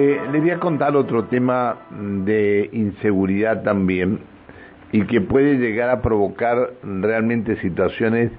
Eh, 0.00 0.16
les 0.30 0.40
voy 0.40 0.50
a 0.52 0.60
contar 0.60 0.94
otro 0.94 1.24
tema 1.24 1.76
de 1.90 2.70
inseguridad 2.72 3.64
también 3.64 4.20
y 4.92 5.02
que 5.06 5.20
puede 5.20 5.56
llegar 5.56 5.90
a 5.90 6.02
provocar 6.02 6.70
realmente 6.84 7.56
situaciones 7.56 8.30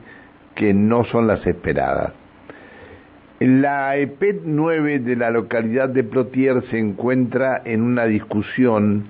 que 0.56 0.74
no 0.74 1.04
son 1.04 1.28
las 1.28 1.46
esperadas. 1.46 2.14
La 3.42 3.98
EPET 3.98 4.44
9 4.46 5.00
de 5.00 5.18
la 5.18 5.32
localidad 5.32 5.90
de 5.90 6.06
Plotier 6.06 6.64
se 6.72 6.80
encuentra 6.80 7.62
en 7.66 7.82
una 7.82 8.06
discusión 8.06 9.08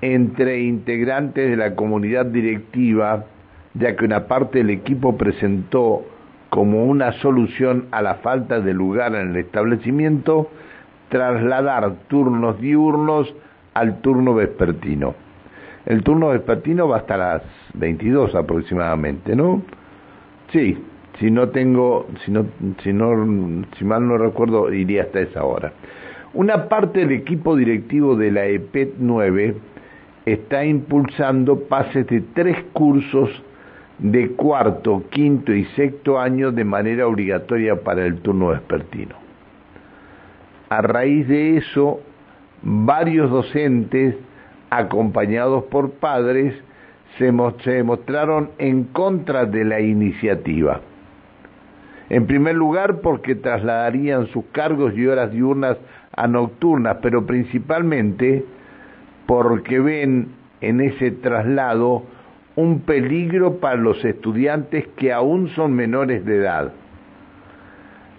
entre 0.00 0.62
integrantes 0.62 1.50
de 1.50 1.58
la 1.58 1.74
comunidad 1.74 2.24
directiva, 2.24 3.26
ya 3.74 3.96
que 3.96 4.06
una 4.06 4.28
parte 4.28 4.60
del 4.60 4.70
equipo 4.70 5.18
presentó 5.18 6.06
como 6.48 6.86
una 6.86 7.12
solución 7.20 7.88
a 7.90 8.00
la 8.00 8.14
falta 8.14 8.60
de 8.60 8.72
lugar 8.72 9.14
en 9.14 9.32
el 9.32 9.36
establecimiento 9.36 10.48
trasladar 11.12 11.92
turnos 12.08 12.58
diurnos 12.58 13.32
al 13.74 14.00
turno 14.00 14.34
vespertino. 14.34 15.14
El 15.84 16.02
turno 16.02 16.28
vespertino 16.28 16.88
va 16.88 16.96
hasta 16.96 17.18
las 17.18 17.42
22 17.74 18.34
aproximadamente, 18.34 19.36
¿no? 19.36 19.60
Sí, 20.52 20.82
si 21.18 21.30
no 21.30 21.50
tengo, 21.50 22.06
si 22.24 22.30
no, 22.30 22.46
si 22.82 22.94
no, 22.94 23.66
si 23.76 23.84
mal 23.84 24.08
no 24.08 24.16
recuerdo, 24.16 24.72
iría 24.72 25.02
hasta 25.02 25.20
esa 25.20 25.44
hora. 25.44 25.72
Una 26.32 26.70
parte 26.70 27.00
del 27.00 27.12
equipo 27.12 27.56
directivo 27.56 28.16
de 28.16 28.30
la 28.30 28.46
EPET 28.46 28.94
9 28.98 29.54
está 30.24 30.64
impulsando 30.64 31.60
pases 31.64 32.06
de 32.06 32.22
tres 32.32 32.56
cursos 32.72 33.28
de 33.98 34.30
cuarto, 34.30 35.04
quinto 35.10 35.52
y 35.52 35.66
sexto 35.76 36.18
año 36.18 36.52
de 36.52 36.64
manera 36.64 37.06
obligatoria 37.06 37.76
para 37.76 38.06
el 38.06 38.16
turno 38.22 38.48
vespertino. 38.48 39.21
A 40.72 40.80
raíz 40.80 41.28
de 41.28 41.58
eso, 41.58 42.00
varios 42.62 43.30
docentes, 43.30 44.14
acompañados 44.70 45.64
por 45.64 45.90
padres, 45.90 46.54
se, 47.18 47.30
mostraron 47.30 48.52
en 48.56 48.84
contra 48.84 49.44
de 49.44 49.66
la 49.66 49.80
iniciativa. 49.80 50.80
En 52.08 52.26
primer 52.26 52.54
lugar, 52.54 53.02
porque 53.02 53.34
trasladarían 53.34 54.28
sus 54.28 54.46
cargos 54.46 54.96
y 54.96 55.06
horas 55.06 55.30
diurnas 55.30 55.76
a 56.16 56.26
nocturnas, 56.26 56.96
pero 57.02 57.26
principalmente 57.26 58.42
porque 59.26 59.78
ven 59.78 60.28
en 60.62 60.80
ese 60.80 61.10
traslado 61.10 62.04
un 62.56 62.80
peligro 62.80 63.58
para 63.60 63.76
los 63.76 64.02
estudiantes 64.06 64.86
que 64.96 65.12
aún 65.12 65.50
son 65.50 65.74
menores 65.74 66.24
de 66.24 66.36
edad. 66.36 66.72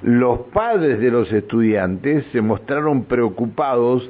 Los 0.04 0.40
padres 0.54 1.00
de 1.00 1.10
los 1.10 1.32
estudiantes 1.32 2.26
se 2.34 2.42
mostraron 2.42 3.06
preocupados 3.06 4.10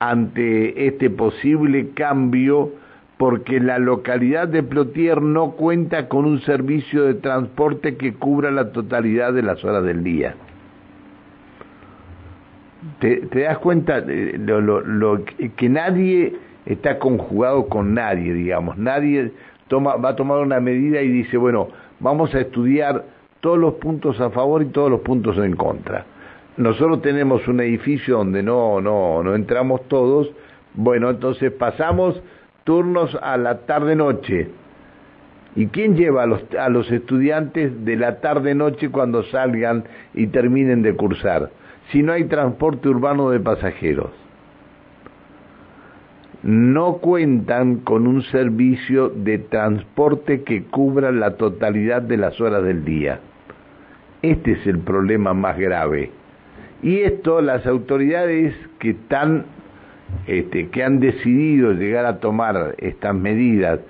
ante 0.00 0.88
este 0.88 1.08
posible 1.08 1.90
cambio 1.90 2.72
porque 3.16 3.60
la 3.60 3.78
localidad 3.78 4.48
de 4.48 4.64
Plotier 4.64 5.22
no 5.22 5.52
cuenta 5.52 6.08
con 6.08 6.24
un 6.24 6.40
servicio 6.40 7.04
de 7.04 7.14
transporte 7.14 7.96
que 7.96 8.14
cubra 8.14 8.50
la 8.50 8.72
totalidad 8.72 9.32
de 9.32 9.42
las 9.42 9.62
horas 9.64 9.84
del 9.84 10.02
día. 10.02 10.34
¿Te, 12.98 13.20
das 13.26 13.58
cuenta 13.58 14.00
de 14.00 14.38
lo, 14.38 15.24
que 15.56 15.68
nadie 15.68 16.34
está 16.66 16.98
conjugado 16.98 17.68
con 17.68 17.94
nadie, 17.94 18.32
digamos? 18.32 18.78
Nadie 18.78 19.32
toma, 19.68 19.94
va 19.96 20.08
a 20.08 20.16
tomar 20.16 20.38
una 20.38 20.58
medida 20.58 21.02
y 21.02 21.08
dice, 21.08 21.36
bueno, 21.36 21.68
vamos 22.00 22.34
a 22.34 22.40
estudiar 22.40 23.04
todos 23.40 23.58
los 23.58 23.74
puntos 23.74 24.20
a 24.20 24.30
favor 24.30 24.62
y 24.62 24.66
todos 24.66 24.90
los 24.90 25.00
puntos 25.00 25.36
en 25.38 25.56
contra 25.56 26.04
nosotros 26.60 27.00
tenemos 27.00 27.46
un 27.48 27.60
edificio 27.60 28.18
donde 28.18 28.42
no, 28.42 28.80
no, 28.80 29.22
no 29.22 29.34
entramos 29.34 29.88
todos, 29.88 30.30
bueno, 30.74 31.08
entonces 31.10 31.50
pasamos 31.52 32.20
turnos 32.64 33.16
a 33.22 33.36
la 33.36 33.60
tarde-noche. 33.60 34.48
¿Y 35.56 35.66
quién 35.68 35.96
lleva 35.96 36.24
a 36.24 36.26
los, 36.26 36.44
a 36.54 36.68
los 36.68 36.90
estudiantes 36.92 37.84
de 37.84 37.96
la 37.96 38.20
tarde-noche 38.20 38.90
cuando 38.90 39.22
salgan 39.24 39.84
y 40.14 40.28
terminen 40.28 40.82
de 40.82 40.94
cursar? 40.94 41.50
Si 41.90 42.02
no 42.02 42.12
hay 42.12 42.24
transporte 42.24 42.88
urbano 42.88 43.30
de 43.30 43.40
pasajeros. 43.40 44.10
No 46.42 46.98
cuentan 46.98 47.76
con 47.80 48.06
un 48.06 48.22
servicio 48.22 49.08
de 49.08 49.38
transporte 49.38 50.42
que 50.42 50.64
cubra 50.64 51.10
la 51.10 51.36
totalidad 51.36 52.02
de 52.02 52.16
las 52.16 52.40
horas 52.40 52.62
del 52.62 52.84
día. 52.84 53.20
Este 54.22 54.52
es 54.52 54.66
el 54.66 54.78
problema 54.78 55.34
más 55.34 55.58
grave 55.58 56.10
y 56.82 57.00
esto 57.00 57.40
las 57.40 57.66
autoridades 57.66 58.54
que 58.78 58.90
están, 58.90 59.44
este, 60.26 60.68
que 60.68 60.82
han 60.82 61.00
decidido 61.00 61.72
llegar 61.72 62.06
a 62.06 62.18
tomar 62.20 62.74
estas 62.78 63.14
medidas 63.14 63.80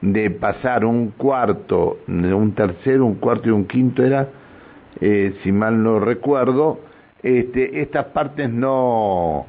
de 0.00 0.30
pasar 0.30 0.84
un 0.84 1.10
cuarto, 1.10 1.98
un 2.08 2.52
tercero, 2.54 3.04
un 3.04 3.16
cuarto 3.16 3.48
y 3.48 3.52
un 3.52 3.66
quinto 3.66 4.02
era, 4.02 4.28
eh, 5.00 5.34
si 5.42 5.52
mal 5.52 5.82
no 5.82 6.00
recuerdo, 6.00 6.80
este, 7.22 7.82
estas 7.82 8.06
partes 8.06 8.50
no, 8.50 9.46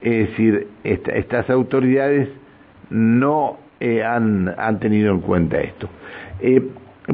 es 0.00 0.30
decir, 0.30 0.68
estas 0.84 1.50
autoridades 1.50 2.28
no 2.88 3.58
eh, 3.80 4.02
han, 4.04 4.54
han, 4.56 4.78
tenido 4.78 5.12
en 5.12 5.20
cuenta 5.20 5.60
esto. 5.60 5.88
Eh, 6.40 6.62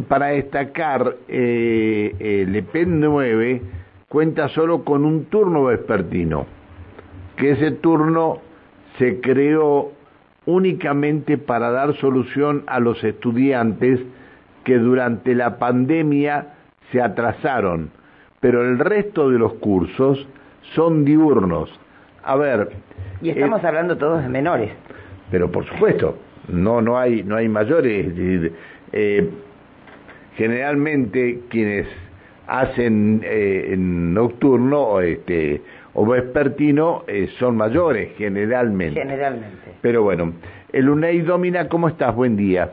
para 0.09 0.29
destacar, 0.29 1.17
el 1.29 2.55
EPEN 2.55 3.01
9 3.01 3.63
cuenta 4.09 4.49
solo 4.49 4.85
con 4.85 5.05
un 5.05 5.27
turno 5.27 5.65
vespertino, 5.65 6.47
que 7.37 7.53
ese 7.53 7.71
turno 7.73 8.39
se 8.99 9.21
creó 9.21 9.93
únicamente 10.47 11.39
para 11.39 11.71
dar 11.71 11.95
solución 11.97 12.65
a 12.67 12.81
los 12.81 13.03
estudiantes 13.05 14.01
que 14.65 14.79
durante 14.79 15.35
la 15.35 15.59
pandemia 15.59 16.55
se 16.91 17.01
atrasaron, 17.01 17.91
pero 18.41 18.63
el 18.63 18.79
resto 18.79 19.31
de 19.31 19.39
los 19.39 19.55
cursos 19.55 20.27
son 20.75 21.05
diurnos. 21.05 21.71
A 22.23 22.37
ver, 22.37 22.71
y 23.23 23.31
estamos 23.31 23.63
eh, 23.63 23.67
hablando 23.67 23.97
todos 23.97 24.23
de 24.23 24.29
menores. 24.29 24.73
Pero 25.31 25.51
por 25.51 25.65
supuesto, 25.67 26.17
no 26.49 26.81
no 26.81 26.99
hay 26.99 27.23
no 27.23 27.37
hay 27.37 27.49
mayores. 27.49 28.13
Eh, 28.93 29.31
generalmente 30.37 31.41
quienes 31.49 31.87
hacen 32.47 33.23
eh, 33.25 33.71
en 33.73 34.15
nocturno 34.15 35.01
este, 35.01 35.63
o 35.95 36.07
vespertino 36.07 37.03
eh, 37.09 37.29
son 37.39 37.57
mayores 37.57 38.13
generalmente. 38.17 39.01
Generalmente. 39.01 39.75
Pero 39.81 40.03
bueno, 40.03 40.33
el 40.73 40.89
UNEI 40.89 41.23
Domina, 41.23 41.69
¿cómo 41.69 41.89
estás? 41.89 42.15
Buen 42.15 42.37
día. 42.37 42.71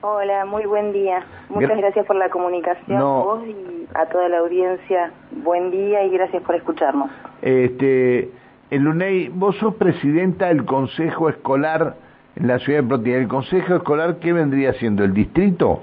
Hola, 0.00 0.44
muy 0.44 0.64
buen 0.66 0.92
día. 0.92 1.24
Muchas 1.48 1.76
gracias 1.76 2.06
por 2.06 2.14
la 2.14 2.28
comunicación, 2.28 3.00
vos 3.00 3.42
y 3.44 3.88
a 3.94 4.06
toda 4.06 4.28
la 4.28 4.38
audiencia. 4.38 5.10
Buen 5.42 5.72
día 5.72 6.04
y 6.04 6.10
gracias 6.10 6.40
por 6.44 6.54
escucharnos. 6.54 7.10
Este, 7.42 8.30
el 8.70 8.86
UNEI, 8.86 9.28
vos 9.34 9.56
sos 9.56 9.74
presidenta 9.74 10.48
del 10.48 10.64
Consejo 10.64 11.28
Escolar 11.28 11.96
en 12.36 12.46
la 12.46 12.60
ciudad 12.60 12.82
de 12.82 12.88
Protia. 12.88 13.16
¿El 13.16 13.26
Consejo 13.26 13.74
Escolar 13.74 14.18
qué 14.20 14.32
vendría 14.32 14.72
siendo? 14.74 15.02
¿El 15.02 15.14
distrito? 15.14 15.82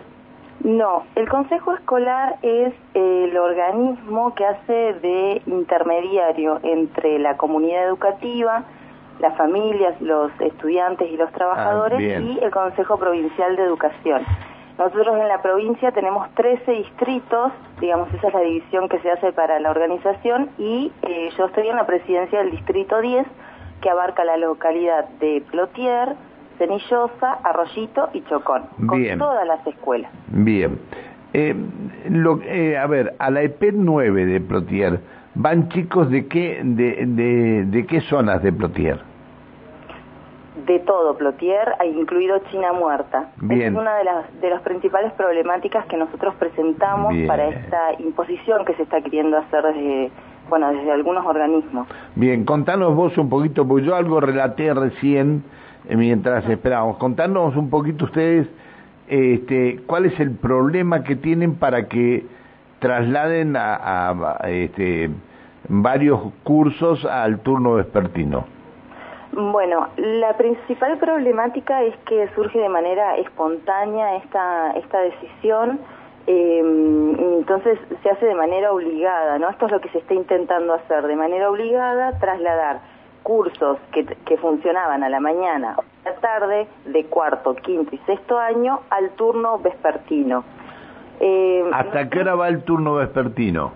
No, 0.64 1.04
el 1.16 1.30
Consejo 1.30 1.74
Escolar 1.74 2.38
es 2.42 2.74
el 2.94 3.38
organismo 3.38 4.34
que 4.34 4.46
hace 4.46 4.94
de 4.94 5.42
intermediario 5.46 6.60
entre 6.64 7.20
la 7.20 7.38
comunidad 7.38 7.86
educativa, 7.86 8.64
las 9.20 9.38
familias, 9.38 10.00
los 10.02 10.32
estudiantes 10.40 11.12
y 11.12 11.18
los 11.18 11.32
trabajadores 11.32 12.00
ah, 12.00 12.20
y 12.20 12.40
el 12.42 12.52
Consejo 12.52 12.98
Provincial 12.98 13.56
de 13.56 13.64
Educación. 13.64 14.26
Nosotros 14.78 15.18
en 15.18 15.28
la 15.30 15.42
provincia 15.42 15.92
tenemos 15.92 16.30
13 16.36 16.70
distritos, 16.72 17.52
digamos, 17.80 18.14
esa 18.14 18.28
es 18.28 18.34
la 18.34 18.42
división 18.42 18.90
que 18.90 19.00
se 19.00 19.10
hace 19.10 19.32
para 19.32 19.60
la 19.60 19.70
organización 19.70 20.50
y 20.58 20.92
eh, 21.04 21.30
yo 21.38 21.46
estoy 21.46 21.70
en 21.70 21.78
la 21.78 21.86
presidencia 21.86 22.40
del 22.40 22.52
distrito 22.52 23.00
10 23.00 23.26
que 23.82 23.90
abarca 23.90 24.26
la 24.26 24.35
localidad 24.35 25.08
de 25.20 25.44
Plotier, 25.50 26.16
Cenillosa, 26.57 27.34
Arroyito 27.43 28.09
y 28.13 28.22
Chocón, 28.23 28.63
con 28.87 29.03
todas 29.17 29.47
las 29.47 29.66
escuelas. 29.67 30.11
Bien. 30.28 30.79
Eh, 31.34 31.53
lo, 32.09 32.40
eh, 32.43 32.78
a 32.78 32.87
ver, 32.87 33.16
a 33.19 33.29
la 33.29 33.41
EP 33.41 33.73
9 33.73 34.25
de 34.25 34.40
Plotier, 34.40 35.02
¿van 35.34 35.67
chicos 35.67 36.09
de 36.09 36.28
qué, 36.28 36.61
de, 36.63 37.66
de, 37.66 37.85
qué 37.85 37.99
zonas 38.02 38.41
de 38.41 38.53
Plotier? 38.53 39.02
De 40.66 40.79
todo 40.79 41.17
Plotier, 41.17 41.73
incluido 41.93 42.40
China 42.49 42.72
Muerta. 42.72 43.31
Bien. 43.41 43.73
Es 43.73 43.78
una 43.78 43.97
de 43.97 44.05
las, 44.05 44.41
de 44.41 44.49
las 44.49 44.61
principales 44.61 45.11
problemáticas 45.13 45.85
que 45.87 45.97
nosotros 45.97 46.34
presentamos 46.35 47.13
para 47.28 47.49
esta 47.49 47.99
imposición 47.99 48.63
que 48.63 48.73
se 48.75 48.84
está 48.84 49.02
queriendo 49.02 49.37
hacer 49.37 49.61
desde, 49.61 50.11
bueno, 50.49 50.72
desde 50.72 50.90
algunos 50.90 51.25
organismos. 51.25 51.85
Bien, 52.16 52.46
contanos 52.46 52.96
vos 52.96 53.17
un 53.17 53.28
poquito, 53.28 53.67
porque 53.67 53.85
yo 53.85 53.96
algo 53.96 54.22
relaté 54.22 54.73
recién 54.73 55.43
mientras 55.90 56.47
esperamos. 56.49 56.97
Contanos 56.97 57.55
un 57.55 57.70
poquito 57.70 58.05
ustedes 58.05 58.47
este, 59.08 59.82
cuál 59.85 60.05
es 60.05 60.20
el 60.20 60.32
problema 60.32 61.03
que 61.03 61.16
tienen 61.16 61.55
para 61.55 61.87
que 61.87 62.26
trasladen 62.79 63.55
a, 63.58 64.40
este, 64.47 65.09
varios 65.67 66.20
cursos 66.43 67.05
al 67.05 67.40
turno 67.40 67.76
vespertino. 67.76 68.46
Bueno, 69.32 69.90
la 69.97 70.37
principal 70.37 70.97
problemática 70.97 71.84
es 71.84 71.96
que 72.08 72.29
surge 72.35 72.59
de 72.59 72.70
manera 72.70 73.17
espontánea 73.17 74.16
esta, 74.17 74.72
esta 74.72 74.99
decisión, 75.02 75.79
eh, 76.28 76.61
entonces 77.38 77.78
se 78.02 78.09
hace 78.09 78.26
de 78.26 78.35
manera 78.35 78.72
obligada, 78.72 79.38
¿no? 79.38 79.49
Esto 79.49 79.66
es 79.66 79.72
lo 79.73 79.81
que 79.81 79.90
se 79.90 79.99
está 79.99 80.14
intentando 80.14 80.73
hacer, 80.73 81.05
de 81.05 81.16
manera 81.16 81.49
obligada, 81.49 82.17
trasladar 82.20 82.95
cursos 83.26 83.80
que, 83.92 84.06
que 84.06 84.38
funcionaban 84.38 85.04
a 85.04 85.10
la 85.10 85.20
mañana 85.20 85.74
o 85.78 85.82
a 85.82 86.12
la 86.12 86.16
tarde, 86.18 86.68
de 86.86 87.06
cuarto, 87.06 87.56
quinto 87.56 87.96
y 87.96 87.98
sexto 88.06 88.38
año, 88.38 88.82
al 88.92 89.10
turno 89.16 89.58
vespertino. 89.58 90.44
Eh, 91.20 91.68
¿Hasta 91.74 92.08
qué 92.08 92.20
hora 92.20 92.36
va 92.36 92.48
el 92.50 92.64
turno 92.64 92.94
vespertino? 92.94 93.72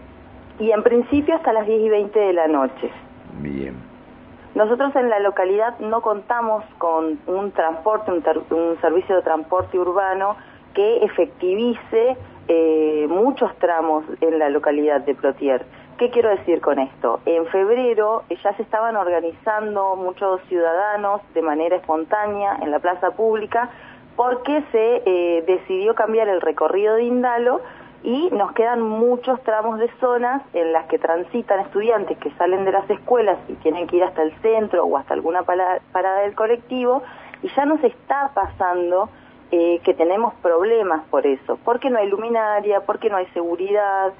Y 0.59 0.69
en 0.69 0.83
principio 0.83 1.35
hasta 1.35 1.51
las 1.51 1.65
10 1.65 1.81
y 1.81 1.89
20 1.89 2.19
de 2.19 2.33
la 2.33 2.47
noche. 2.47 2.91
Bien. 3.39 3.75
Nosotros 4.53 4.95
en 4.95 5.09
la 5.09 5.19
localidad 5.19 5.79
no 5.79 6.01
contamos 6.01 6.63
con 6.77 7.17
un 7.25 7.51
transporte, 7.51 8.11
un, 8.11 8.77
servicio 8.81 9.15
de 9.15 9.23
transporte 9.23 9.79
urbano 9.79 10.35
que 10.75 11.03
efectivice 11.03 12.17
eh, 12.47 13.07
muchos 13.09 13.55
tramos 13.57 14.03
en 14.21 14.37
la 14.37 14.49
localidad 14.49 15.01
de 15.01 15.15
Plotier. 15.15 15.65
¿Qué 15.99 16.09
quiero 16.11 16.29
decir 16.29 16.61
con 16.61 16.79
esto? 16.79 17.19
En 17.25 17.45
febrero 17.47 18.23
ya 18.29 18.55
se 18.55 18.61
estaban 18.61 18.95
organizando 18.95 19.97
muchos 19.97 20.39
ciudadanos 20.47 21.19
de 21.33 21.41
manera 21.41 21.75
espontánea 21.75 22.57
en 22.61 22.71
la 22.71 22.79
plaza 22.79 23.11
pública 23.11 23.69
porque 24.15 24.63
se 24.71 25.03
eh, 25.05 25.43
decidió 25.45 25.95
cambiar 25.95 26.29
el 26.29 26.39
recorrido 26.39 26.95
de 26.95 27.03
Indalo 27.03 27.59
y 28.01 28.29
nos 28.31 28.53
quedan 28.53 28.81
muchos 28.81 29.43
tramos 29.43 29.77
de 29.77 29.91
zonas 29.99 30.41
en 30.53 30.71
las 30.71 30.85
que 30.85 30.99
transitan 30.99 31.59
estudiantes 31.59 32.17
que 32.19 32.31
salen 32.37 32.63
de 32.63 32.71
las 32.71 32.89
escuelas 32.89 33.37
y 33.49 33.55
tienen 33.55 33.85
que 33.85 33.97
ir 33.97 34.05
hasta 34.05 34.23
el 34.23 34.31
centro 34.41 34.85
o 34.85 34.95
hasta 34.95 35.13
alguna 35.13 35.43
parada 35.43 36.21
del 36.21 36.33
colectivo 36.33 37.03
y 37.43 37.49
ya 37.49 37.65
nos 37.65 37.83
está 37.83 38.31
pasando 38.33 39.09
eh, 39.51 39.81
que 39.83 39.93
tenemos 39.93 40.33
problemas 40.35 41.03
por 41.09 41.27
eso, 41.27 41.59
porque 41.65 41.89
no 41.89 41.99
hay 41.99 42.07
luminaria, 42.07 42.85
porque 42.85 43.09
no 43.09 43.17
hay 43.17 43.25
seguridad, 43.33 44.13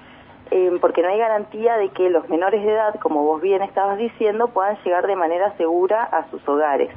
eh, 0.52 0.78
porque 0.82 1.02
no 1.02 1.10
hay 1.10 1.20
garantía 1.20 1.78
de 1.78 1.90
que 1.90 2.10
los 2.10 2.28
menores 2.30 2.64
de 2.64 2.72
edad, 2.72 2.96
como 3.00 3.24
vos 3.24 3.42
bien 3.42 3.62
estabas 3.62 3.98
diciendo, 3.98 4.48
puedan 4.48 4.78
llegar 4.84 5.06
de 5.06 5.16
manera 5.16 5.56
segura 5.58 6.04
a 6.04 6.30
sus 6.30 6.48
hogares. 6.48 6.90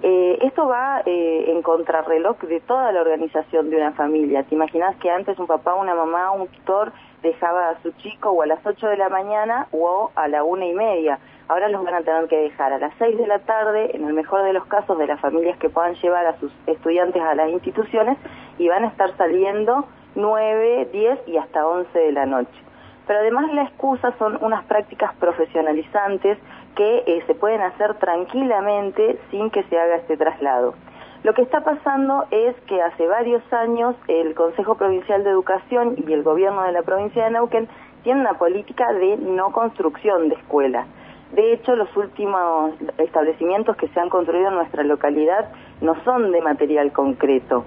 Eh, 0.00 0.38
esto 0.42 0.68
va 0.68 1.02
eh, 1.04 1.46
en 1.48 1.60
contrarreloj 1.62 2.38
de 2.42 2.60
toda 2.60 2.92
la 2.92 3.00
organización 3.00 3.68
de 3.68 3.76
una 3.76 3.92
familia. 3.92 4.44
¿Te 4.44 4.54
imaginas 4.54 4.94
que 4.96 5.10
antes 5.10 5.36
un 5.40 5.48
papá, 5.48 5.74
una 5.74 5.94
mamá, 5.94 6.30
un 6.30 6.46
tutor 6.46 6.92
dejaba 7.20 7.70
a 7.70 7.82
su 7.82 7.90
chico 7.92 8.30
o 8.30 8.42
a 8.42 8.46
las 8.46 8.64
8 8.64 8.86
de 8.86 8.96
la 8.96 9.08
mañana 9.08 9.66
o 9.72 10.12
a 10.14 10.28
la 10.28 10.44
una 10.44 10.66
y 10.66 10.72
media? 10.72 11.18
Ahora 11.48 11.68
los 11.68 11.82
van 11.82 11.94
a 11.94 12.02
tener 12.02 12.28
que 12.28 12.36
dejar 12.36 12.72
a 12.72 12.78
las 12.78 12.92
6 12.98 13.18
de 13.18 13.26
la 13.26 13.40
tarde, 13.40 13.96
en 13.96 14.06
el 14.06 14.14
mejor 14.14 14.44
de 14.44 14.52
los 14.52 14.66
casos 14.66 14.98
de 14.98 15.06
las 15.08 15.20
familias 15.20 15.58
que 15.58 15.68
puedan 15.68 15.94
llevar 15.94 16.26
a 16.26 16.38
sus 16.38 16.52
estudiantes 16.68 17.20
a 17.20 17.34
las 17.34 17.50
instituciones, 17.50 18.18
y 18.58 18.68
van 18.68 18.84
a 18.84 18.88
estar 18.88 19.16
saliendo 19.16 19.84
9, 20.18 20.88
10 20.92 21.28
y 21.28 21.36
hasta 21.36 21.64
11 21.66 21.96
de 21.96 22.12
la 22.12 22.26
noche. 22.26 22.58
Pero 23.06 23.20
además 23.20 23.52
la 23.54 23.62
excusa 23.62 24.12
son 24.18 24.36
unas 24.42 24.64
prácticas 24.64 25.14
profesionalizantes 25.14 26.38
que 26.74 27.04
eh, 27.06 27.22
se 27.26 27.34
pueden 27.34 27.62
hacer 27.62 27.94
tranquilamente 27.94 29.18
sin 29.30 29.50
que 29.50 29.62
se 29.64 29.78
haga 29.78 29.96
este 29.96 30.16
traslado. 30.16 30.74
Lo 31.22 31.34
que 31.34 31.42
está 31.42 31.62
pasando 31.62 32.26
es 32.30 32.54
que 32.66 32.82
hace 32.82 33.06
varios 33.06 33.42
años 33.52 33.94
el 34.08 34.34
Consejo 34.34 34.76
Provincial 34.76 35.24
de 35.24 35.30
Educación 35.30 35.94
y 36.06 36.12
el 36.12 36.22
gobierno 36.22 36.62
de 36.64 36.72
la 36.72 36.82
provincia 36.82 37.24
de 37.24 37.30
Neuquén 37.30 37.68
tienen 38.02 38.22
una 38.22 38.34
política 38.38 38.92
de 38.92 39.16
no 39.18 39.52
construcción 39.52 40.28
de 40.28 40.34
escuelas. 40.34 40.86
De 41.32 41.52
hecho, 41.52 41.76
los 41.76 41.94
últimos 41.96 42.72
establecimientos 42.98 43.76
que 43.76 43.88
se 43.88 44.00
han 44.00 44.08
construido 44.08 44.48
en 44.48 44.54
nuestra 44.54 44.82
localidad 44.82 45.50
no 45.80 45.94
son 46.04 46.32
de 46.32 46.40
material 46.40 46.92
concreto. 46.92 47.64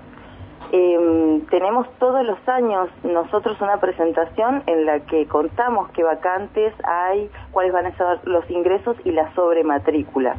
Eh, 0.73 1.41
tenemos 1.49 1.85
todos 1.99 2.25
los 2.25 2.37
años 2.47 2.87
nosotros 3.03 3.59
una 3.59 3.77
presentación 3.81 4.63
en 4.67 4.85
la 4.85 5.01
que 5.01 5.25
contamos 5.27 5.89
qué 5.91 6.01
vacantes 6.01 6.73
hay, 6.85 7.29
cuáles 7.51 7.73
van 7.73 7.87
a 7.87 7.97
ser 7.97 8.25
los 8.25 8.49
ingresos 8.49 8.95
y 9.03 9.11
la 9.11 9.33
sobrematrícula. 9.35 10.37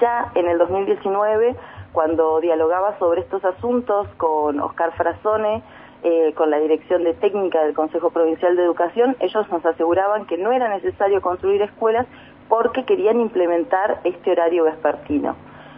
Ya 0.00 0.30
en 0.34 0.46
el 0.46 0.58
2019, 0.58 1.56
cuando 1.92 2.38
dialogaba 2.40 2.98
sobre 2.98 3.22
estos 3.22 3.42
asuntos 3.46 4.06
con 4.18 4.60
Oscar 4.60 4.92
Frazone, 4.92 5.62
eh, 6.02 6.34
con 6.34 6.50
la 6.50 6.58
Dirección 6.58 7.04
de 7.04 7.14
Técnica 7.14 7.64
del 7.64 7.72
Consejo 7.72 8.10
Provincial 8.10 8.56
de 8.56 8.62
Educación, 8.62 9.16
ellos 9.20 9.50
nos 9.50 9.64
aseguraban 9.64 10.26
que 10.26 10.36
no 10.36 10.52
era 10.52 10.68
necesario 10.68 11.22
construir 11.22 11.62
escuelas 11.62 12.06
porque 12.50 12.84
querían 12.84 13.20
implementar 13.20 14.00
este 14.04 14.32
horario 14.32 14.64
vespertino. 14.64 15.34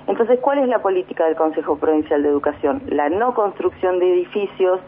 Entonces, 0.09 0.41
¿cuál 0.41 0.59
es 0.59 0.69
la 0.69 0.79
política 0.81 1.27
del 1.27 1.37
Consejo 1.37 1.77
Provincial 1.77 2.23
de 2.23 2.31
Educación? 2.31 2.83
La 2.89 3.11
no 3.11 3.35
construcción 3.35 3.99
de 3.99 4.11
edificios, 4.15 4.81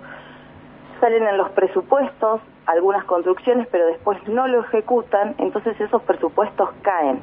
salen 0.98 1.26
en 1.26 1.36
los 1.36 1.50
presupuestos 1.50 2.40
algunas 2.66 3.04
construcciones, 3.04 3.66
pero 3.70 3.86
después 3.86 4.18
no 4.28 4.48
lo 4.48 4.60
ejecutan, 4.60 5.34
entonces 5.38 5.78
esos 5.80 6.02
presupuestos 6.02 6.70
caen. 6.82 7.20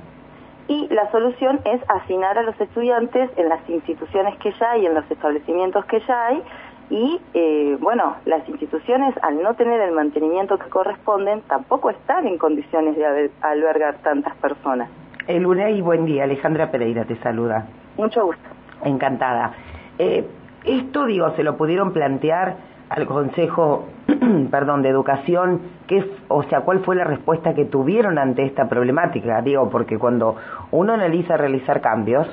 Y 0.67 0.87
la 0.89 1.09
solución 1.11 1.59
es 1.65 1.81
asignar 1.87 2.37
a 2.37 2.43
los 2.43 2.59
estudiantes 2.59 3.31
en 3.35 3.49
las 3.49 3.67
instituciones 3.69 4.37
que 4.39 4.51
ya 4.51 4.71
hay, 4.71 4.85
en 4.85 4.93
los 4.93 5.09
establecimientos 5.09 5.85
que 5.85 5.99
ya 6.01 6.27
hay, 6.27 6.43
y 6.89 7.19
eh, 7.33 7.77
bueno, 7.79 8.15
las 8.25 8.47
instituciones 8.47 9.15
al 9.21 9.41
no 9.41 9.55
tener 9.55 9.81
el 9.81 9.91
mantenimiento 9.91 10.57
que 10.57 10.69
corresponden 10.69 11.41
tampoco 11.41 11.89
están 11.89 12.27
en 12.27 12.37
condiciones 12.37 12.95
de 12.95 13.31
albergar 13.41 13.97
tantas 14.03 14.35
personas. 14.37 14.89
El 15.27 15.43
y 15.43 15.81
buen 15.81 16.05
día. 16.05 16.23
Alejandra 16.23 16.71
Pereira 16.71 17.03
te 17.03 17.17
saluda. 17.17 17.67
Mucho 17.97 18.25
gusto. 18.25 18.43
Encantada. 18.83 19.53
Eh, 19.97 20.25
esto, 20.63 21.05
digo, 21.05 21.31
se 21.35 21.43
lo 21.43 21.57
pudieron 21.57 21.93
plantear 21.93 22.57
al 22.89 23.05
Consejo, 23.05 23.85
perdón, 24.51 24.81
de 24.81 24.89
Educación, 24.89 25.61
¿qué, 25.87 26.09
o 26.29 26.43
sea, 26.43 26.61
¿cuál 26.61 26.79
fue 26.85 26.95
la 26.95 27.03
respuesta 27.03 27.53
que 27.53 27.65
tuvieron 27.65 28.17
ante 28.17 28.45
esta 28.45 28.69
problemática? 28.69 29.41
Digo, 29.41 29.69
porque 29.69 29.97
cuando 29.97 30.35
uno 30.71 30.93
analiza 30.93 31.37
realizar 31.37 31.81
cambios, 31.81 32.27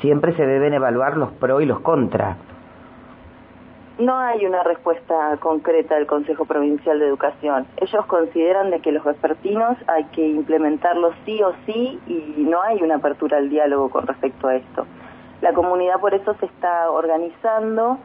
siempre 0.00 0.34
se 0.34 0.46
deben 0.46 0.74
evaluar 0.74 1.16
los 1.16 1.32
pro 1.32 1.60
y 1.60 1.66
los 1.66 1.80
contra. 1.80 2.36
No 3.98 4.16
hay 4.16 4.46
una 4.46 4.62
respuesta 4.62 5.36
concreta 5.40 5.96
del 5.96 6.06
Consejo 6.06 6.44
Provincial 6.44 7.00
de 7.00 7.06
Educación. 7.06 7.66
Ellos 7.78 8.06
consideran 8.06 8.70
de 8.70 8.80
que 8.80 8.92
los 8.92 9.02
vespertinos 9.04 9.76
hay 9.88 10.04
que 10.12 10.24
implementarlos 10.24 11.14
sí 11.26 11.42
o 11.42 11.52
sí 11.66 11.98
y 12.06 12.44
no 12.48 12.62
hay 12.62 12.80
una 12.80 12.96
apertura 12.96 13.38
al 13.38 13.50
diálogo 13.50 13.90
con 13.90 14.06
respecto 14.06 14.46
a 14.46 14.54
esto. 14.54 14.86
La 15.40 15.52
comunidad 15.52 16.00
por 16.00 16.14
eso 16.14 16.34
se 16.40 16.46
está 16.46 16.90
organizando 16.90 17.98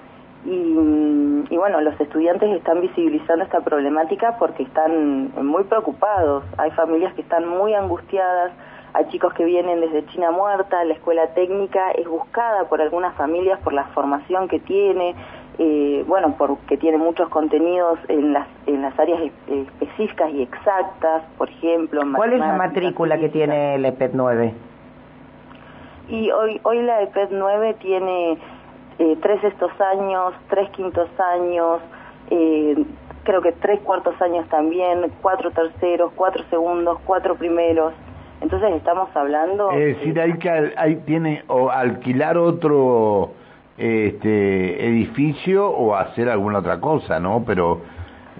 y, 0.45 1.45
y, 1.49 1.57
bueno, 1.57 1.79
los 1.81 1.99
estudiantes 1.99 2.53
están 2.55 2.81
visibilizando 2.81 3.43
esta 3.45 3.61
problemática 3.61 4.35
porque 4.37 4.63
están 4.63 5.31
muy 5.41 5.63
preocupados. 5.63 6.43
Hay 6.57 6.71
familias 6.71 7.13
que 7.13 7.21
están 7.21 7.47
muy 7.47 7.73
angustiadas, 7.73 8.51
hay 8.93 9.07
chicos 9.07 9.33
que 9.33 9.45
vienen 9.45 9.81
desde 9.81 10.05
China 10.07 10.31
Muerta, 10.31 10.83
la 10.83 10.93
escuela 10.93 11.27
técnica 11.33 11.91
es 11.91 12.07
buscada 12.07 12.65
por 12.65 12.81
algunas 12.81 13.15
familias 13.15 13.59
por 13.61 13.73
la 13.73 13.85
formación 13.85 14.47
que 14.47 14.59
tiene, 14.59 15.15
eh, 15.57 16.03
bueno, 16.07 16.35
porque 16.37 16.77
tiene 16.77 16.97
muchos 16.97 17.29
contenidos 17.29 17.97
en 18.07 18.33
las, 18.33 18.47
en 18.67 18.81
las 18.81 18.97
áreas 18.99 19.21
específicas 19.47 20.31
y 20.31 20.43
exactas, 20.43 21.23
por 21.37 21.49
ejemplo. 21.49 22.01
¿Cuál 22.15 22.33
es 22.33 22.39
la 22.39 22.53
matrícula 22.53 23.17
que 23.17 23.29
tiene 23.29 23.75
el 23.75 23.85
EPET 23.85 24.11
9? 24.13 24.53
Y 26.09 26.31
hoy, 26.31 26.59
hoy 26.63 26.81
la 26.81 27.01
EPET 27.01 27.29
9 27.31 27.75
tiene 27.79 28.37
eh, 28.99 29.17
tres 29.21 29.43
estos 29.43 29.71
años, 29.79 30.33
tres 30.49 30.69
quintos 30.71 31.09
años, 31.19 31.81
eh, 32.29 32.83
creo 33.23 33.41
que 33.41 33.53
tres 33.53 33.79
cuartos 33.81 34.21
años 34.21 34.47
también, 34.49 35.11
cuatro 35.21 35.51
terceros, 35.51 36.11
cuatro 36.15 36.43
segundos, 36.49 36.99
cuatro 37.05 37.35
primeros. 37.35 37.93
Entonces 38.41 38.73
estamos 38.75 39.09
hablando... 39.15 39.71
Es 39.71 39.97
decir, 39.97 40.19
hay 40.19 40.33
que 40.37 40.73
hay, 40.75 40.95
tiene 40.97 41.43
o 41.47 41.69
alquilar 41.69 42.37
otro 42.37 43.31
este 43.77 44.87
edificio 44.87 45.67
o 45.69 45.95
hacer 45.95 46.29
alguna 46.29 46.59
otra 46.59 46.79
cosa, 46.79 47.19
¿no? 47.19 47.43
Pero 47.45 47.81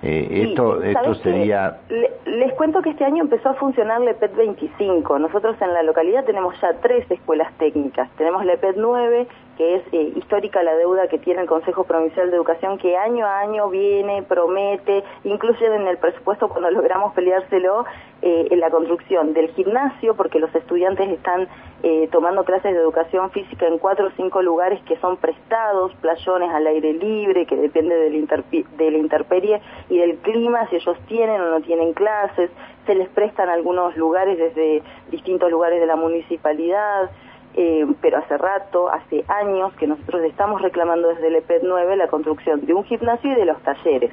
eh, 0.04 0.50
esto, 0.50 0.84
esto 0.84 1.16
sería... 1.16 1.80
les 2.26 2.54
cuento 2.54 2.82
que 2.82 2.90
este 2.90 3.06
año 3.06 3.24
empezó 3.24 3.50
a 3.50 3.54
funcionar 3.54 4.02
la 4.02 4.12
EPET 4.12 4.36
25. 4.36 5.18
Nosotros 5.18 5.56
en 5.62 5.74
la 5.74 5.82
localidad 5.82 6.26
tenemos 6.26 6.60
ya 6.62 6.74
tres 6.82 7.10
escuelas 7.10 7.52
técnicas. 7.58 8.10
Tenemos 8.18 8.44
la 8.46 8.54
EPET 8.54 8.76
9, 8.78 9.28
que 9.58 9.76
es 9.76 9.84
eh, 9.92 10.14
histórica 10.16 10.64
la 10.64 10.76
deuda 10.76 11.08
que 11.08 11.20
tiene 11.20 11.42
el 11.42 11.48
Consejo 11.48 11.84
Provincial 11.84 12.30
de 12.30 12.36
Educación, 12.36 12.78
que 12.78 12.98
año 12.98 13.26
a 13.26 13.40
año 13.40 13.70
viene, 13.70 14.24
promete, 14.24 15.04
incluye 15.24 15.66
en 15.66 15.88
el 15.88 15.98
presupuesto 15.98 16.50
cuando 16.50 16.72
logramos 16.72 17.14
peleárselo, 17.14 17.86
eh, 18.22 18.48
en 18.52 18.60
la 18.62 18.70
construcción 18.70 19.34
del 19.34 19.50
gimnasio, 19.50 20.16
porque 20.16 20.40
los 20.40 20.54
estudiantes 20.56 21.10
están 21.10 21.50
eh, 21.84 22.08
tomando 22.10 22.46
clases 22.46 22.74
de 22.74 22.80
educación 22.80 23.30
física 23.32 23.68
en 23.68 23.78
cuatro 23.80 24.08
o 24.08 24.12
cinco 24.16 24.42
lugares 24.42 24.82
que 24.84 24.98
son 25.00 25.18
prestados, 25.18 25.94
playones 25.96 26.50
al 26.52 26.66
aire 26.66 26.94
libre, 26.94 27.46
que 27.46 27.58
depende 27.58 27.96
de 27.96 28.92
la 28.92 28.98
interperie 28.98 29.62
y 29.90 29.98
del 29.98 30.16
clima, 30.20 30.66
si 30.70 30.78
ellos 30.78 30.98
tienen 31.08 31.42
o 31.42 31.50
no 31.50 31.62
tienen 31.62 31.92
clases, 31.94 32.50
se 32.86 32.96
les 32.96 33.10
prestan 33.10 33.50
algunos 33.50 33.96
lugares 33.98 34.38
desde 34.38 34.82
distintos 35.12 35.52
lugares 35.52 35.80
de 35.82 35.86
la 35.86 35.98
municipalidad, 35.98 37.12
eh, 37.56 37.86
pero 38.02 38.18
hace 38.18 38.38
rato, 38.38 38.90
hace 38.90 39.24
años, 39.28 39.74
que 39.76 39.88
nosotros 39.88 40.24
estamos 40.24 40.62
reclamando 40.62 41.10
desde 41.10 41.28
el 41.28 41.36
EPED 41.36 41.62
9 41.64 41.98
la 41.98 42.08
construcción 42.08 42.66
de 42.66 42.74
un 42.74 42.84
gimnasio 42.84 43.32
y 43.32 43.36
de 43.36 43.46
los 43.46 43.62
talleres. 43.62 44.12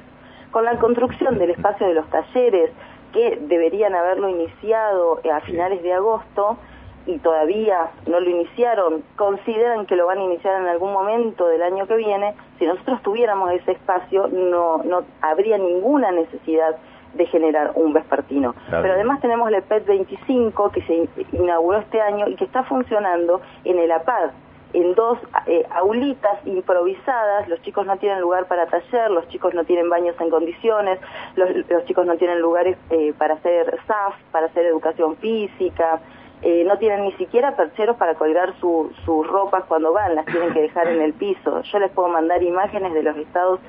Con 0.51 0.65
la 0.65 0.77
construcción 0.79 1.37
del 1.37 1.51
espacio 1.51 1.87
de 1.87 1.93
los 1.93 2.09
talleres, 2.09 2.71
que 3.13 3.37
deberían 3.41 3.95
haberlo 3.95 4.29
iniciado 4.29 5.19
a 5.33 5.41
finales 5.41 5.83
de 5.83 5.93
agosto 5.93 6.57
y 7.05 7.17
todavía 7.17 7.91
no 8.07 8.19
lo 8.19 8.29
iniciaron, 8.29 9.03
consideran 9.15 9.85
que 9.85 9.95
lo 9.95 10.05
van 10.05 10.19
a 10.19 10.23
iniciar 10.23 10.61
en 10.61 10.67
algún 10.67 10.93
momento 10.93 11.47
del 11.47 11.63
año 11.63 11.87
que 11.87 11.95
viene, 11.95 12.35
si 12.59 12.65
nosotros 12.65 13.01
tuviéramos 13.01 13.51
ese 13.51 13.71
espacio 13.71 14.27
no, 14.27 14.77
no 14.83 15.03
habría 15.21 15.57
ninguna 15.57 16.11
necesidad 16.11 16.77
de 17.13 17.25
generar 17.25 17.71
un 17.75 17.93
vespertino. 17.93 18.55
Pero 18.69 18.93
además 18.93 19.21
tenemos 19.21 19.51
el 19.51 19.61
PET 19.63 19.85
25 19.85 20.71
que 20.71 20.81
se 20.83 21.09
inauguró 21.33 21.79
este 21.79 22.01
año 22.01 22.27
y 22.27 22.35
que 22.35 22.45
está 22.45 22.63
funcionando 22.63 23.41
en 23.63 23.79
el 23.79 23.91
APAD, 23.91 24.31
en 24.73 24.95
dos 24.95 25.19
eh, 25.47 25.65
aulitas 25.71 26.45
improvisadas, 26.45 27.47
los 27.49 27.61
chicos 27.61 27.85
no 27.85 27.97
tienen 27.97 28.21
lugar 28.21 28.45
para 28.47 28.67
taller, 28.67 29.11
los 29.11 29.27
chicos 29.27 29.53
no 29.53 29.65
tienen 29.65 29.89
baños 29.89 30.15
en 30.19 30.29
condiciones, 30.29 30.99
los, 31.35 31.85
chicos 31.85 32.05
no 32.05 32.15
tienen 32.15 32.39
lugares 32.39 32.77
eh, 32.89 33.13
para 33.17 33.33
hacer 33.35 33.77
SAF, 33.85 34.15
para 34.31 34.45
hacer 34.47 34.65
educación 34.65 35.17
física, 35.17 35.99
eh, 36.41 36.63
no 36.65 36.77
tienen 36.77 37.03
ni 37.03 37.11
siquiera 37.13 37.55
percheros 37.55 37.97
para 37.97 38.15
colgar 38.15 38.53
sus 38.59 39.27
ropas 39.27 39.63
cuando 39.67 39.93
van, 39.93 40.15
las 40.15 40.25
tienen 40.25 40.53
que 40.53 40.61
dejar 40.61 40.87
en 40.87 41.01
el 41.01 41.13
piso. 41.13 41.61
Yo 41.61 41.79
les 41.79 41.91
puedo 41.91 42.07
mandar 42.07 42.41
imágenes 42.41 42.93
de 42.93 43.03
los 43.03 43.15
estados 43.17 43.59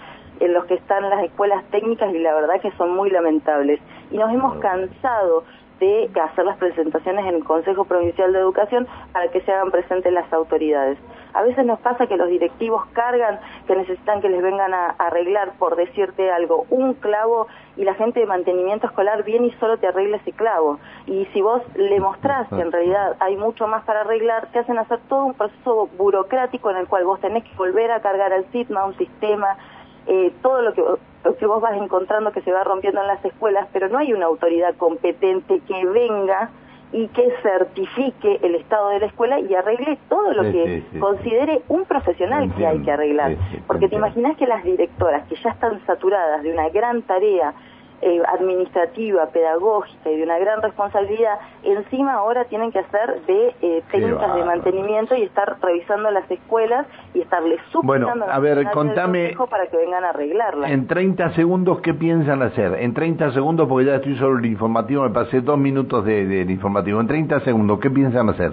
en 0.41 0.53
los 0.53 0.65
que 0.67 0.75
están 0.75 1.09
las 1.09 1.25
escuelas 1.25 1.65
técnicas 1.71 2.13
y 2.15 2.19
la 2.19 2.35
verdad 2.35 2.61
que 2.61 2.73
son 2.73 2.95
muy 2.95 3.11
lamentables. 3.11 3.81
Y 4.11 4.19
nos 4.19 4.33
hemos 4.33 4.57
cansado 4.57 5.45
de 5.83 6.09
hacer 6.23 6.45
las 6.45 6.59
presentaciones 6.59 7.27
en 7.27 7.35
el 7.35 7.45
Consejo 7.45 7.85
Provincial 7.85 8.33
de 8.33 8.39
Educación 8.39 8.87
para 9.13 9.29
que 9.33 9.41
se 9.41 9.51
hagan 9.51 9.73
presentes 9.73 10.13
las 10.13 10.33
autoridades. 10.33 10.97
A 11.35 11.43
veces 11.43 11.67
nos 11.67 11.81
pasa 11.81 12.07
que 12.07 12.17
los 12.17 12.29
directivos 12.29 12.87
cargan 12.93 13.41
que 13.67 13.75
necesitan 13.75 14.21
que 14.21 14.29
les 14.29 14.43
vengan 14.43 14.73
a, 14.75 14.91
arreglar, 14.91 15.53
por 15.59 15.75
decirte 15.75 16.31
algo, 16.31 16.67
un 16.71 16.95
clavo 16.95 17.49
y 17.77 17.85
la 17.85 17.95
gente 17.95 18.21
de 18.21 18.27
mantenimiento 18.27 18.87
escolar 18.87 19.25
viene 19.25 19.49
y 19.49 19.53
solo 19.53 19.77
te 19.79 19.89
arregla 19.89 20.19
ese 20.19 20.31
clavo. 20.33 20.79
Y 21.07 21.27
si 21.33 21.41
vos 21.41 21.63
le 21.75 21.99
mostrás 21.99 22.49
que 22.49 22.61
en 22.61 22.71
realidad 22.71 23.17
hay 23.19 23.37
mucho 23.37 23.67
más 23.67 23.83
para 23.85 24.03
arreglar, 24.03 24.53
te 24.53 24.61
hacen 24.61 24.79
hacer 24.79 25.01
todo 25.09 25.25
un 25.25 25.35
proceso 25.35 25.89
burocrático 25.99 26.71
en 26.71 26.77
el 26.77 26.87
cual 26.87 27.05
vos 27.07 27.21
tenés 27.21 27.43
que 27.43 27.57
volver 27.57 27.91
a 27.91 28.01
cargar 28.01 28.33
al 28.33 28.45
SITMA 28.53 28.85
un 28.85 28.97
sistema, 28.99 29.57
eh, 30.07 30.33
todo 30.43 30.63
lo 30.63 30.73
que, 30.75 30.83
lo 31.25 31.37
que 31.37 31.47
vos 31.47 31.61
vas 31.61 31.77
encontrando 31.77 32.33
que 32.33 32.43
se 32.43 32.53
va 32.53 32.65
rompiendo 32.65 33.01
en 33.01 33.07
las 33.07 33.25
escuelas, 33.25 33.69
pero 33.73 33.89
no 33.89 33.99
hay 33.99 34.13
una 34.13 34.27
autoridad 34.27 34.75
competente 34.77 35.61
que 35.61 35.87
venga 35.87 36.51
y 36.93 37.09
que 37.09 37.33
certifique 37.43 38.39
el 38.43 38.55
estado 38.55 38.91
de 38.91 39.01
la 39.01 39.07
escuela 39.07 39.41
y 39.41 39.55
arregle 39.55 39.99
todo 40.11 40.35
lo 40.35 40.43
que 40.43 40.85
considere 41.01 41.63
un 41.69 41.85
profesional 41.87 42.55
que 42.55 42.67
hay 42.67 42.83
que 42.83 42.91
arreglar. 42.93 43.37
Porque 43.67 43.89
te 43.89 43.97
imaginas 43.97 44.37
que 44.37 44.47
las 44.47 44.63
directoras 44.63 45.27
que 45.27 45.37
ya 45.37 45.51
están 45.51 45.81
saturadas 45.87 46.43
de 46.43 46.53
una 46.53 46.69
gran 46.69 47.01
tarea 47.03 47.55
eh, 48.03 48.21
administrativa, 48.27 49.27
pedagógica 49.27 50.11
y 50.11 50.17
de 50.17 50.25
una 50.25 50.39
gran 50.39 50.61
responsabilidad, 50.61 51.39
encima 51.63 52.15
ahora 52.15 52.45
tienen 52.47 52.73
que 52.73 52.81
hacer 52.81 53.23
de 53.27 53.55
eh, 53.63 53.83
técnicas 53.91 54.35
de 54.35 54.45
mantenimiento 54.45 55.15
y 55.15 55.23
estar 55.23 55.57
revisando 55.63 56.11
las 56.11 56.29
escuelas 56.31 56.87
y 57.15 57.21
estarles 57.21 57.61
Bueno, 57.83 58.09
a 58.29 58.39
ver, 58.41 58.69
contame. 58.73 59.37
Para 59.49 59.67
que 59.67 59.77
vengan 59.77 60.05
a 60.05 60.11
arreglarlas. 60.11 60.71
En 60.71 60.87
30 60.87 61.31
segundos, 61.35 61.81
¿qué 61.81 61.95
piensan 61.95 62.43
hacer? 62.43 62.75
En 62.81 62.93
30 62.95 63.33
segundos, 63.33 63.69
porque 63.69 63.87
ya 63.87 63.97
estoy 63.97 64.17
solo 64.17 64.39
el 64.39 64.47
informativo, 64.47 65.03
me 65.05 65.11
pasé 65.11 65.41
dos 65.41 65.59
minutos 65.59 66.05
del 66.05 66.29
de 66.29 66.53
informativo. 66.53 67.01
En 67.01 67.07
30 67.07 67.41
segundos, 67.41 67.79
¿qué 67.81 67.91
piensan 67.91 68.29
hacer? 68.31 68.53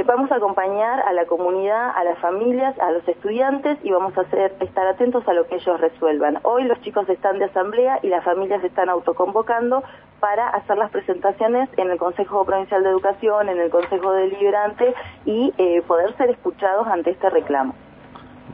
Eh, 0.00 0.04
vamos 0.06 0.32
a 0.32 0.36
acompañar 0.36 1.00
a 1.00 1.12
la 1.12 1.26
comunidad, 1.26 1.90
a 1.94 2.02
las 2.04 2.18
familias, 2.20 2.74
a 2.78 2.90
los 2.90 3.06
estudiantes 3.06 3.76
y 3.82 3.90
vamos 3.90 4.16
a 4.16 4.22
hacer, 4.22 4.54
estar 4.60 4.86
atentos 4.86 5.28
a 5.28 5.34
lo 5.34 5.46
que 5.46 5.56
ellos 5.56 5.78
resuelvan. 5.78 6.38
Hoy 6.42 6.64
los 6.64 6.80
chicos 6.80 7.06
están 7.10 7.38
de 7.38 7.44
asamblea 7.44 7.98
y 8.02 8.08
las 8.08 8.24
familias 8.24 8.64
están 8.64 8.88
autoconvocando 8.88 9.82
para 10.18 10.48
hacer 10.48 10.78
las 10.78 10.90
presentaciones 10.90 11.68
en 11.76 11.90
el 11.90 11.98
Consejo 11.98 12.46
Provincial 12.46 12.82
de 12.82 12.88
Educación, 12.88 13.50
en 13.50 13.60
el 13.60 13.68
Consejo 13.68 14.12
Deliberante 14.12 14.94
y 15.26 15.52
eh, 15.58 15.82
poder 15.86 16.16
ser 16.16 16.30
escuchados 16.30 16.86
ante 16.86 17.10
este 17.10 17.28
reclamo. 17.28 17.74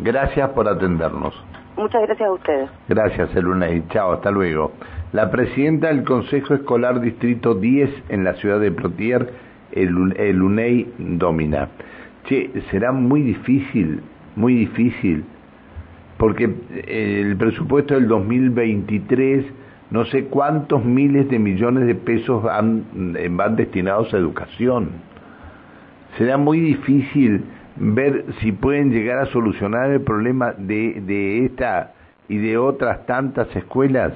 Gracias 0.00 0.50
por 0.50 0.68
atendernos. 0.68 1.32
Muchas 1.76 2.02
gracias 2.02 2.28
a 2.28 2.32
ustedes. 2.32 2.70
Gracias, 2.88 3.36
Eluna, 3.36 3.70
y 3.70 3.86
chao, 3.90 4.14
hasta 4.14 4.32
luego. 4.32 4.72
La 5.12 5.30
presidenta 5.30 5.88
del 5.88 6.02
Consejo 6.02 6.54
Escolar 6.54 7.00
Distrito 7.00 7.54
10 7.54 7.90
en 8.08 8.24
la 8.24 8.34
ciudad 8.34 8.58
de 8.58 8.72
Plotier, 8.72 9.45
el, 9.72 10.42
UNEI 10.42 10.92
domina. 10.98 11.68
Che, 12.24 12.50
será 12.70 12.92
muy 12.92 13.22
difícil, 13.22 14.00
muy 14.34 14.54
difícil, 14.54 15.24
porque 16.18 16.52
el 16.86 17.36
presupuesto 17.36 17.94
del 17.94 18.08
2023, 18.08 19.46
no 19.90 20.04
sé 20.06 20.24
cuántos 20.24 20.84
miles 20.84 21.28
de 21.28 21.38
millones 21.38 21.86
de 21.86 21.94
pesos 21.94 22.42
van, 22.42 22.84
van 23.30 23.56
destinados 23.56 24.12
a 24.12 24.16
educación. 24.16 24.90
Será 26.18 26.36
muy 26.36 26.60
difícil 26.60 27.44
ver 27.76 28.24
si 28.40 28.52
pueden 28.52 28.90
llegar 28.90 29.18
a 29.18 29.26
solucionar 29.26 29.90
el 29.90 30.00
problema 30.00 30.52
de, 30.52 31.02
de 31.06 31.44
esta 31.44 31.92
y 32.28 32.38
de 32.38 32.58
otras 32.58 33.06
tantas 33.06 33.54
escuelas. 33.54 34.12